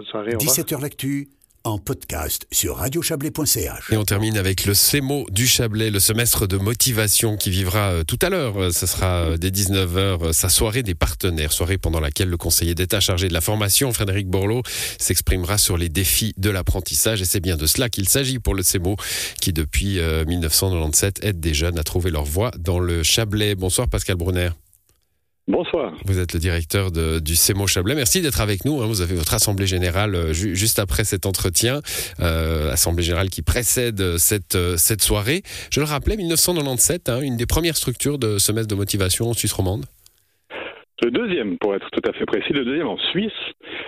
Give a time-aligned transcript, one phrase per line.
[0.00, 1.28] 17h L'actu
[1.64, 3.92] en podcast sur radiochablais.ch.
[3.92, 8.04] Et on termine avec le CEMO du Chablais, le semestre de motivation qui vivra euh,
[8.04, 8.72] tout à l'heure.
[8.72, 12.74] Ce sera euh, dès 19h, euh, sa soirée des partenaires, soirée pendant laquelle le conseiller
[12.74, 14.62] d'État chargé de la formation, Frédéric Borloo,
[14.98, 17.20] s'exprimera sur les défis de l'apprentissage.
[17.20, 18.96] Et c'est bien de cela qu'il s'agit pour le CEMO,
[19.40, 23.54] qui depuis 1997 aide des jeunes à trouver leur voie dans le Chablais.
[23.54, 24.50] Bonsoir Pascal Brunner.
[25.48, 25.94] Bonsoir.
[26.04, 27.94] Vous êtes le directeur du CEMO Chablais.
[27.94, 28.80] Merci d'être avec nous.
[28.80, 28.86] Hein.
[28.86, 31.80] Vous avez votre assemblée générale euh, juste après cet entretien,
[32.20, 35.42] euh, assemblée générale qui précède cette, euh, cette soirée.
[35.72, 39.52] Je le rappelais, 1997, hein, une des premières structures de semestre de motivation en Suisse
[39.52, 39.86] romande.
[41.02, 43.32] Le deuxième, pour être tout à fait précis, le deuxième en Suisse.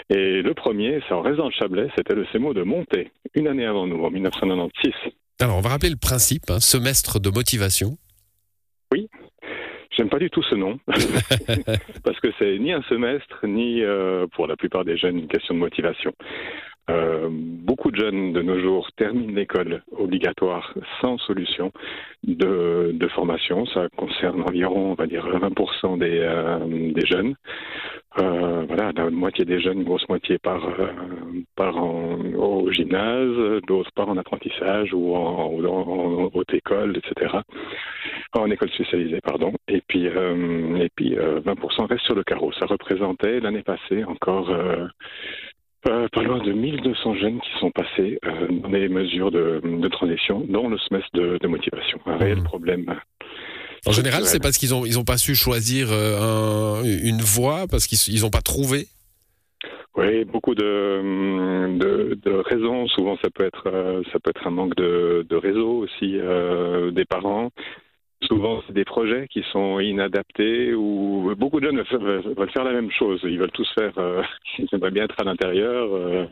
[0.08, 3.86] Et le premier, c'est en résidence Chablais, c'était le CEMO de Monté, une année avant
[3.86, 4.92] nous, en 1996.
[5.40, 7.98] Alors, on va rappeler le principe, hein, semestre de motivation.
[10.12, 10.78] Pas du tout ce nom,
[12.04, 15.54] parce que c'est ni un semestre, ni euh, pour la plupart des jeunes une question
[15.54, 16.12] de motivation.
[16.90, 21.72] Euh, beaucoup de jeunes de nos jours terminent l'école obligatoire sans solution
[22.24, 23.64] de, de, formation.
[23.64, 27.34] Ça concerne environ, on va dire, 20% des, euh, des jeunes.
[28.20, 30.88] Euh, voilà, la moitié des jeunes, une grosse moitié par, euh,
[31.56, 37.38] par en, au gymnase, d'autres par en apprentissage ou en, en, haute école, etc.
[38.34, 39.52] En école spécialisée, pardon.
[39.68, 42.50] Et puis, euh, et puis 20% restent sur le carreau.
[42.58, 44.50] Ça représentait l'année passée encore
[45.84, 49.88] euh, pas loin de 1200 jeunes qui sont passés euh, dans les mesures de, de,
[49.88, 51.98] transition, dont le semestre de, de motivation.
[52.06, 52.44] Un réel mmh.
[52.44, 52.86] problème.
[53.84, 57.66] En général, c'est parce qu'ils ont ils ont pas su choisir euh, un, une voie
[57.68, 58.86] parce qu'ils n'ont pas trouvé?
[59.96, 62.86] Oui, beaucoup de, de, de, raisons.
[62.88, 66.92] Souvent, ça peut être euh, ça peut être un manque de, de réseau aussi euh,
[66.92, 67.50] des parents.
[68.22, 72.90] Souvent, c'est des projets qui sont inadaptés ou beaucoup de jeunes veulent faire la même
[72.90, 73.20] chose.
[73.24, 74.22] Ils veulent tous faire, euh,
[74.58, 76.26] ils aimeraient bien être à l'intérieur, euh,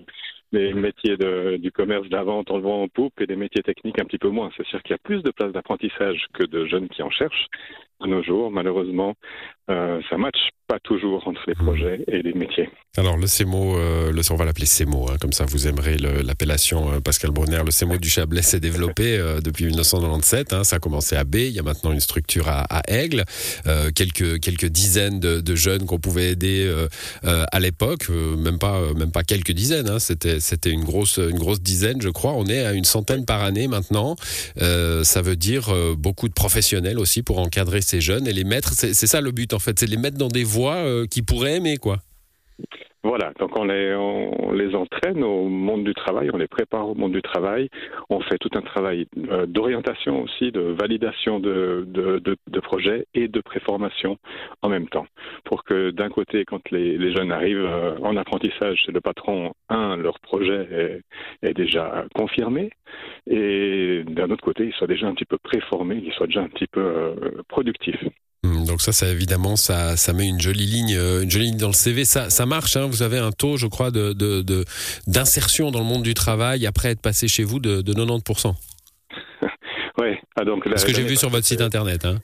[0.53, 3.63] les métiers de, du commerce, de la vente, en le en poupe et des métiers
[3.63, 4.51] techniques un petit peu moins.
[4.57, 7.47] C'est-à-dire qu'il y a plus de places d'apprentissage que de jeunes qui en cherchent
[8.01, 8.51] de nos jours.
[8.51, 9.15] Malheureusement,
[9.71, 12.69] euh, ça matche pas toujours entre les projets et les métiers.
[12.97, 17.01] Alors le CEMO, euh, on va l'appeler CEMO, hein, comme ça vous aimerez l'appellation euh,
[17.01, 17.63] Pascal Brunner.
[17.65, 20.53] Le CEMO du Chablais s'est développé euh, depuis 1997.
[20.53, 23.25] Hein, ça a commencé à B, il y a maintenant une structure à, Aigle,
[23.69, 26.73] euh, quelques quelques dizaines de, jeunes qu'on pouvait aider
[27.23, 29.89] à l'époque, même pas même pas quelques dizaines.
[29.89, 32.33] Hein, c'était c'était une grosse une grosse dizaine, je crois.
[32.33, 34.17] On est à une centaine par année maintenant.
[34.57, 38.73] ça veut dire beaucoup de professionnels aussi pour encadrer ces jeunes et les mettre.
[38.73, 41.57] C'est ça le but en fait, c'est les mettre dans des voies euh, qui pourraient
[41.57, 41.99] aimer quoi.
[43.03, 47.23] Voilà, donc on les, entraîne au monde du travail, on les prépare au monde du
[47.23, 47.71] travail,
[48.11, 53.41] on fait tout un travail euh, d'orientation aussi, de validation de, de, projets et de
[53.41, 54.19] préformation
[54.61, 55.07] en même temps,
[55.45, 59.97] pour que d'un côté, quand les, jeunes arrivent euh, en apprentissage chez le patron, un,
[59.97, 60.69] leur projet
[61.43, 62.71] est, est déjà confirmé,
[63.27, 66.49] et d'un autre côté, ils soient déjà un petit peu préformés, ils soient déjà un
[66.49, 67.15] petit peu
[67.49, 68.05] productifs.
[68.71, 71.67] Donc ça, ça évidemment, ça, ça met une jolie ligne, euh, une jolie ligne dans
[71.67, 72.05] le CV.
[72.05, 72.77] Ça, ça marche.
[72.77, 74.13] Hein, vous avez un taux, je crois, de
[75.09, 78.55] d'insertion de, dans le monde du travail après être passé chez vous de, de 90%.
[80.01, 80.07] oui.
[80.37, 80.69] Ah donc.
[80.77, 82.05] Ce que j'ai vu sur votre site internet.
[82.05, 82.21] Hein.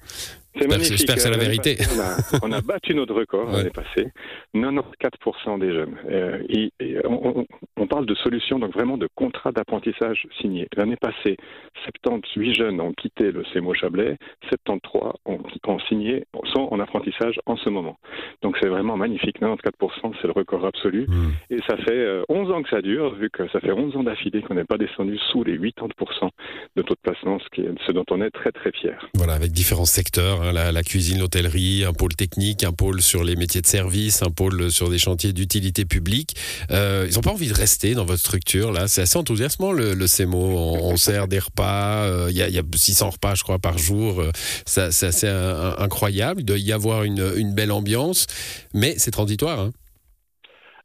[0.56, 1.76] J'espère que c'est la vérité.
[1.94, 4.12] On a, on a, battu notre record l'année passée.
[4.54, 5.96] 94% des jeunes.
[6.10, 7.46] Euh, et, et on,
[7.76, 10.66] on, parle de solutions, donc vraiment de contrats d'apprentissage signés.
[10.76, 11.36] L'année passée,
[11.84, 14.16] 78 jeunes ont quitté le CEMO Chablais,
[14.48, 16.24] 73 ont, ont signé,
[16.54, 17.98] sont en apprentissage en ce moment.
[18.42, 19.40] Donc c'est vraiment magnifique.
[19.40, 21.06] 94%, c'est le record absolu.
[21.08, 21.30] Mmh.
[21.50, 24.02] Et ça fait euh, 11 ans que ça dure, vu que ça fait 11 ans
[24.02, 26.30] d'affilée qu'on n'est pas descendu sous les 80%
[26.76, 28.98] de taux de placement, ce, qui est, ce dont on est très très fier.
[29.14, 30.45] Voilà, avec différents secteurs.
[30.46, 34.30] Hein, la, cuisine, l'hôtellerie, un pôle technique, un pôle sur les métiers de service, un
[34.30, 36.36] pôle sur des chantiers d'utilité publique.
[36.70, 38.88] Euh, ils n'ont pas envie de rester dans votre structure là.
[38.88, 40.38] C'est assez enthousiasmant le, le CEMO.
[40.38, 42.04] On, sert des repas.
[42.04, 44.20] Euh, il y, a 600 repas, je crois, par jour.
[44.20, 44.30] Euh,
[44.64, 46.40] c'est assez incroyable.
[46.42, 48.26] Il doit y avoir une, une belle ambiance,
[48.72, 49.60] mais c'est transitoire.
[49.60, 49.72] Hein.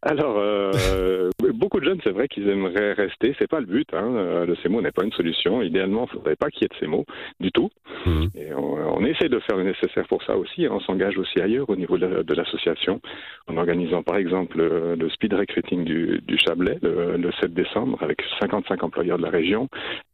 [0.04, 3.36] Alors, euh, beaucoup de jeunes, c'est vrai qu'ils aimeraient rester.
[3.38, 3.88] C'est pas le but.
[3.94, 4.16] Hein.
[4.16, 5.62] Euh, le CEMO n'est pas une solution.
[5.62, 7.06] Idéalement, il ne faudrait pas qu'il y ait de CEMO
[7.40, 7.70] du tout.
[8.06, 8.26] Mmh.
[8.36, 10.68] Et on, on, essaie de faire le nécessaire pour ça aussi.
[10.68, 13.00] On s'engage aussi ailleurs au niveau de, l'association,
[13.48, 18.02] en organisant par exemple le, le speed recruiting du, du Chablais le, le, 7 décembre
[18.02, 19.68] avec 55 employeurs de la région.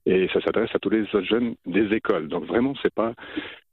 [0.06, 2.28] Et ça s'adresse à tous les autres jeunes des écoles.
[2.28, 3.14] Donc vraiment, c'est pas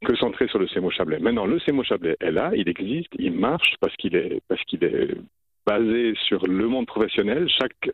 [0.05, 1.19] que centré sur le CEMO Chablais.
[1.19, 4.85] Maintenant, le CEMO Chablais est là, il existe, il marche parce qu'il est parce qu'il
[4.85, 5.17] est
[5.67, 7.49] basé sur le monde professionnel.
[7.49, 7.91] Chaque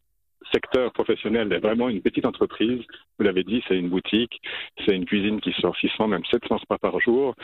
[0.52, 2.80] secteur professionnel est vraiment une petite entreprise.
[3.18, 4.40] Vous l'avez dit, c'est une boutique,
[4.84, 7.34] c'est une cuisine qui sort 600, même 700 repas par jour.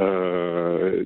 [0.00, 1.04] Euh,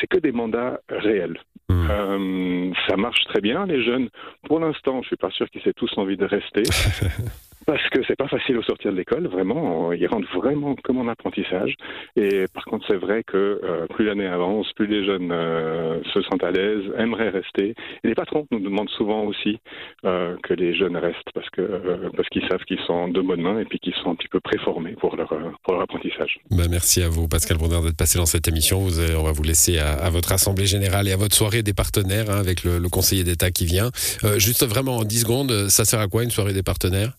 [0.00, 1.38] c'est que des mandats réels.
[1.68, 1.86] Mmh.
[1.90, 4.08] Euh, ça marche très bien, les jeunes.
[4.46, 6.62] Pour l'instant, je suis pas sûr qu'ils aient tous envie de rester.
[7.68, 9.92] Parce que c'est pas facile au sortir de l'école, vraiment.
[9.92, 11.74] Ils rentrent vraiment comme en apprentissage.
[12.16, 16.22] Et par contre, c'est vrai que euh, plus l'année avance, plus les jeunes euh, se
[16.22, 17.74] sentent à l'aise, aimeraient rester.
[18.04, 19.58] Et les patrons nous demandent souvent aussi
[20.06, 23.60] euh, que les jeunes restent parce que parce qu'ils savent qu'ils sont de bonnes mains
[23.60, 25.28] et puis qu'ils sont un petit peu préformés pour leur
[25.62, 26.38] pour leur apprentissage.
[26.50, 28.78] Ben, merci à vous, Pascal Brunner, d'être passé dans cette émission.
[28.78, 32.38] On va vous laisser à, votre assemblée générale et à votre soirée des partenaires hein,
[32.38, 33.90] avec le, le conseiller d'État qui vient.
[34.38, 37.12] Juste vraiment en 10 secondes, ça sert à quoi une soirée des partenaires?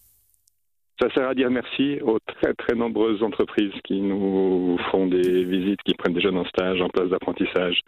[0.99, 5.81] Ça sert à dire merci aux très très nombreuses entreprises qui nous font des visites,
[5.85, 7.79] qui prennent des jeunes en stage, en place d'apprentissage,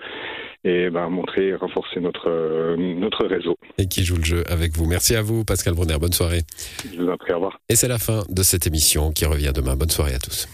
[0.63, 3.57] et ben, montrer et renforcer notre, euh, notre réseau.
[3.77, 4.85] et qui jouent le jeu avec vous.
[4.85, 5.97] Merci à vous, Pascal Brunner.
[5.99, 6.41] Bonne soirée.
[6.89, 7.59] Je vous en prie, au revoir.
[7.67, 9.75] Et c'est la fin de cette émission qui revient demain.
[9.75, 10.47] Bonne soirée à tous.